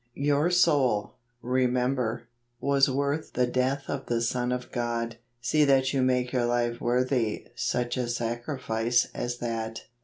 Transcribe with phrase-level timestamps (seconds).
[0.17, 2.23] Your soul, remember,
[2.59, 5.17] was worth the death of the Son of God.
[5.41, 9.81] See that you make your life worthy such a sacrifice as that.